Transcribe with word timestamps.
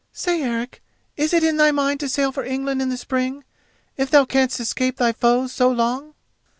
"Say, 0.13 0.41
Eric, 0.41 0.81
is 1.15 1.31
it 1.31 1.43
in 1.43 1.57
thy 1.57 1.69
mind 1.69 1.99
to 1.99 2.09
sail 2.09 2.31
for 2.31 2.43
England 2.43 2.81
in 2.81 2.89
the 2.89 2.97
spring, 2.97 3.43
if 3.97 4.09
thou 4.09 4.25
canst 4.25 4.59
escape 4.59 4.97
thy 4.97 5.11
foes 5.11 5.51
so 5.51 5.69
long?" 5.69 6.15